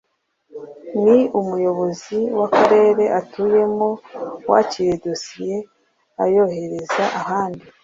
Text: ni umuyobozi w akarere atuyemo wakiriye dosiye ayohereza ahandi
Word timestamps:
ni 1.03 1.19
umuyobozi 1.39 2.17
w 2.37 2.41
akarere 2.47 3.03
atuyemo 3.19 3.89
wakiriye 4.49 4.95
dosiye 5.05 5.57
ayohereza 6.23 7.03
ahandi 7.19 7.65